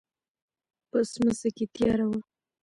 په 0.89 0.99
سمڅه 1.11 1.49
کې 1.55 1.65
تياره 1.75 2.05
وه. 2.09 2.19